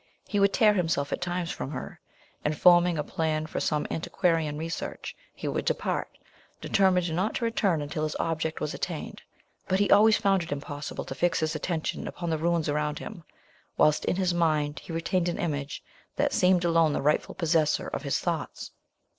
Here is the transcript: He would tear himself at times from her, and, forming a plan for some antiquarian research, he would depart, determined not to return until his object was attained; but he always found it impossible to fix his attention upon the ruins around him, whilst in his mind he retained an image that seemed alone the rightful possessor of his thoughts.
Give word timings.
He 0.27 0.39
would 0.39 0.51
tear 0.51 0.73
himself 0.73 1.13
at 1.13 1.21
times 1.21 1.51
from 1.51 1.69
her, 1.69 1.99
and, 2.43 2.57
forming 2.57 2.97
a 2.97 3.03
plan 3.03 3.45
for 3.45 3.59
some 3.59 3.85
antiquarian 3.91 4.57
research, 4.57 5.15
he 5.31 5.47
would 5.47 5.63
depart, 5.63 6.09
determined 6.59 7.13
not 7.15 7.35
to 7.35 7.45
return 7.45 7.83
until 7.83 8.01
his 8.01 8.15
object 8.19 8.59
was 8.59 8.73
attained; 8.73 9.21
but 9.67 9.79
he 9.79 9.91
always 9.91 10.17
found 10.17 10.41
it 10.41 10.51
impossible 10.51 11.05
to 11.05 11.13
fix 11.13 11.41
his 11.41 11.53
attention 11.55 12.07
upon 12.07 12.31
the 12.31 12.39
ruins 12.39 12.67
around 12.67 12.97
him, 12.97 13.23
whilst 13.77 14.03
in 14.05 14.15
his 14.15 14.33
mind 14.33 14.79
he 14.79 14.91
retained 14.91 15.29
an 15.29 15.37
image 15.37 15.83
that 16.15 16.33
seemed 16.33 16.65
alone 16.65 16.93
the 16.93 17.01
rightful 17.03 17.35
possessor 17.35 17.87
of 17.89 18.01
his 18.01 18.17
thoughts. 18.17 18.71